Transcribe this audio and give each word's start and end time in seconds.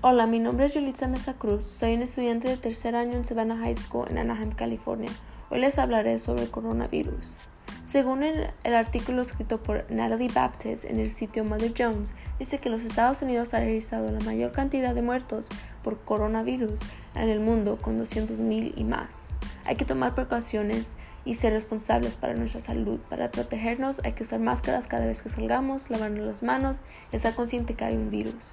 Hola, 0.00 0.28
mi 0.28 0.38
nombre 0.38 0.66
es 0.66 0.74
Yulitza 0.74 1.08
Mesa 1.08 1.34
Cruz. 1.34 1.64
Soy 1.64 1.94
un 1.94 2.02
estudiante 2.02 2.46
de 2.46 2.56
tercer 2.56 2.94
año 2.94 3.16
en 3.16 3.24
Savannah 3.24 3.56
High 3.56 3.74
School 3.74 4.06
en 4.08 4.18
Anaheim, 4.18 4.52
California. 4.52 5.10
Hoy 5.50 5.58
les 5.58 5.76
hablaré 5.76 6.20
sobre 6.20 6.44
el 6.44 6.50
coronavirus. 6.52 7.38
Según 7.82 8.22
el, 8.22 8.74
artículo 8.76 9.22
escrito 9.22 9.60
por 9.60 9.90
Natalie 9.90 10.30
Baptist 10.32 10.84
en 10.84 11.00
el 11.00 11.10
sitio 11.10 11.42
Mother 11.42 11.74
Jones, 11.76 12.14
dice 12.38 12.58
que 12.58 12.70
los 12.70 12.84
Estados 12.84 13.22
Unidos 13.22 13.54
han 13.54 13.64
registrado 13.64 14.12
la 14.12 14.20
mayor 14.20 14.52
cantidad 14.52 14.94
de 14.94 15.02
muertos 15.02 15.48
por 15.82 15.98
coronavirus 15.98 16.78
en 17.16 17.28
el 17.28 17.40
mundo, 17.40 17.78
con 17.82 17.98
200.000 17.98 18.74
y 18.76 18.84
más. 18.84 19.30
Hay 19.64 19.74
que 19.74 19.84
tomar 19.84 20.14
precauciones 20.14 20.94
y 21.24 21.34
ser 21.34 21.54
responsables 21.54 22.16
para 22.16 22.34
nuestra 22.34 22.60
salud. 22.60 23.00
Para 23.10 23.32
protegernos 23.32 24.00
hay 24.04 24.12
que 24.12 24.22
usar 24.22 24.38
máscaras 24.38 24.86
cada 24.86 25.06
vez 25.06 25.22
que 25.22 25.28
salgamos, 25.28 25.90
lavarnos 25.90 26.24
las 26.24 26.44
manos 26.44 26.82
y 27.12 27.16
estar 27.16 27.34
consciente 27.34 27.74
que 27.74 27.84
hay 27.84 27.96
un 27.96 28.10
virus. 28.10 28.44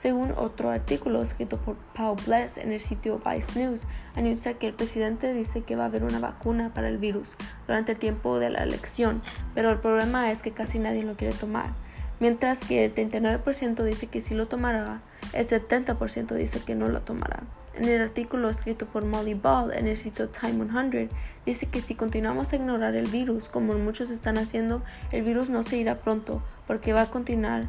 Según 0.00 0.32
otro 0.38 0.70
artículo 0.70 1.20
escrito 1.20 1.58
por 1.58 1.76
Paul 1.94 2.16
Bless 2.24 2.56
en 2.56 2.72
el 2.72 2.80
sitio 2.80 3.18
Vice 3.18 3.60
News, 3.60 3.82
anuncia 4.14 4.54
que 4.54 4.66
el 4.66 4.72
presidente 4.72 5.34
dice 5.34 5.60
que 5.60 5.76
va 5.76 5.82
a 5.82 5.86
haber 5.88 6.04
una 6.04 6.18
vacuna 6.18 6.72
para 6.72 6.88
el 6.88 6.96
virus 6.96 7.28
durante 7.66 7.92
el 7.92 7.98
tiempo 7.98 8.38
de 8.38 8.48
la 8.48 8.62
elección, 8.62 9.20
pero 9.54 9.70
el 9.70 9.78
problema 9.78 10.30
es 10.30 10.40
que 10.40 10.52
casi 10.52 10.78
nadie 10.78 11.02
lo 11.02 11.16
quiere 11.16 11.34
tomar. 11.34 11.74
Mientras 12.18 12.64
que 12.64 12.86
el 12.86 12.94
39% 12.94 13.82
dice 13.82 14.06
que 14.06 14.22
sí 14.22 14.34
lo 14.34 14.48
tomará, 14.48 15.02
el 15.34 15.46
70% 15.46 16.34
dice 16.34 16.60
que 16.60 16.74
no 16.74 16.88
lo 16.88 17.02
tomará. 17.02 17.42
En 17.74 17.86
el 17.86 18.00
artículo 18.00 18.48
escrito 18.48 18.86
por 18.86 19.04
Molly 19.04 19.34
Ball 19.34 19.74
en 19.74 19.86
el 19.86 19.98
sitio 19.98 20.30
Time 20.30 20.66
100, 20.70 21.10
dice 21.44 21.66
que 21.66 21.82
si 21.82 21.94
continuamos 21.94 22.54
a 22.54 22.56
ignorar 22.56 22.96
el 22.96 23.06
virus, 23.06 23.50
como 23.50 23.74
muchos 23.74 24.10
están 24.10 24.38
haciendo, 24.38 24.82
el 25.12 25.24
virus 25.24 25.50
no 25.50 25.62
se 25.62 25.76
irá 25.76 25.98
pronto, 25.98 26.42
porque 26.66 26.94
va 26.94 27.02
a 27.02 27.10
continuar 27.10 27.68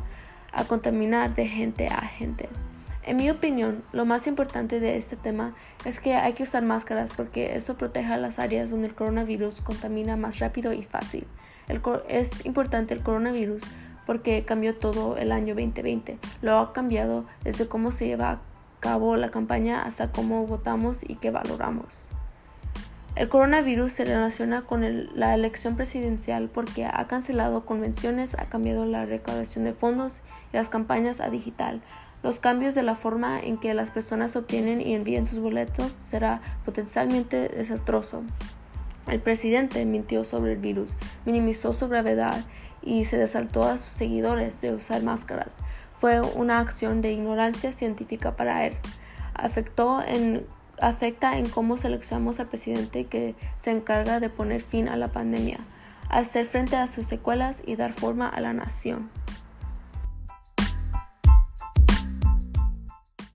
a 0.52 0.64
contaminar 0.66 1.34
de 1.36 1.48
gente 1.48 1.88
a 1.88 2.02
gente. 2.02 2.50
En 3.04 3.18
mi 3.18 3.30
opinión, 3.32 3.84
lo 3.94 4.06
más 4.06 4.28
importante 4.28 4.80
de 4.80 4.96
este 4.96 5.16
tema 5.16 5.56
es 5.86 6.00
que 6.00 6.14
hay 6.16 6.34
que 6.34 6.44
usar 6.44 6.64
máscaras 6.64 7.14
porque 7.14 7.56
eso 7.56 7.76
protege 7.76 8.14
a 8.14 8.18
las 8.18 8.38
áreas 8.38 8.70
donde 8.70 8.88
el 8.88 8.96
coronavirus 8.96 9.62
contamina 9.62 10.18
más 10.18 10.40
rápido 10.40 10.72
y 10.72 10.84
fácil. 10.84 11.26
es 12.08 12.46
importante 12.46 12.94
el 12.94 13.02
coronavirus 13.02 13.64
porque 14.06 14.46
cambió 14.46 14.76
todo 14.76 15.18
el 15.18 15.32
año 15.32 15.56
2020. 15.56 16.20
Lo 16.42 16.60
ha 16.60 16.74
cambiado 16.74 17.26
desde 17.44 17.68
cómo 17.68 17.92
se 17.92 18.06
lleva 18.06 18.32
a 18.32 18.40
cabo 18.80 19.16
la 19.18 19.32
campaña 19.32 19.82
hasta 19.82 20.12
cómo 20.12 20.46
votamos 20.46 21.02
y 21.08 21.16
qué 21.16 21.32
valoramos. 21.32 22.08
El 23.16 23.28
coronavirus 23.28 23.92
se 23.92 24.06
relaciona 24.06 24.62
con 24.62 25.10
la 25.14 25.36
elección 25.36 25.76
presidencial 25.76 26.50
porque 26.50 26.86
ha 26.86 27.08
cancelado 27.08 27.66
convenciones, 27.66 28.36
ha 28.36 28.46
cambiado 28.46 28.86
la 28.86 29.06
recaudación 29.06 29.66
de 29.66 29.74
fondos 29.74 30.22
y 30.54 30.58
las 30.58 30.70
campañas 30.70 31.20
a 31.20 31.30
digital. 31.30 31.82
Los 32.24 32.40
cambios 32.40 32.74
de 32.74 32.84
la 32.84 32.96
forma 32.96 33.40
en 33.40 33.58
que 33.58 33.74
las 33.74 33.92
personas 33.92 34.36
obtienen 34.38 34.80
y 34.80 34.94
envían 34.94 35.26
sus 35.26 35.40
boletos 35.40 35.92
será 35.92 36.42
potencialmente 36.64 37.50
desastroso. 37.50 38.24
El 39.08 39.20
presidente 39.20 39.86
mintió 39.86 40.24
sobre 40.24 40.54
el 40.54 40.60
virus, 40.60 40.92
minimizó 41.26 41.74
su 41.74 41.90
gravedad 41.90 42.46
y 42.82 43.06
se 43.06 43.18
desaltó 43.18 43.64
a 43.64 43.78
sus 43.78 43.94
seguidores 43.94 44.62
de 44.62 44.74
usar 44.74 45.04
máscaras. 45.04 45.60
Fue 45.98 46.22
una 46.22 46.60
acción 46.60 47.02
de 47.02 47.12
ignorancia 47.12 47.74
científica 47.74 48.38
para 48.38 48.66
él. 48.66 48.78
Afectó 49.34 50.02
en 50.02 50.46
afecta 50.82 51.38
en 51.38 51.48
cómo 51.48 51.78
seleccionamos 51.78 52.40
al 52.40 52.48
presidente 52.48 53.06
que 53.06 53.36
se 53.56 53.72
encarga 53.72 54.20
de 54.20 54.30
poner 54.30 54.62
fin 54.62 54.90
a 54.90 54.98
la 54.98 55.10
pandemia, 55.10 55.60
hacer 56.10 56.46
frente 56.46 56.76
a 56.76 56.88
sus 56.88 57.06
secuelas 57.06 57.64
y 57.66 57.76
dar 57.76 57.94
forma 57.94 58.28
a 58.28 58.42
la 58.42 58.52
nación. 58.52 59.10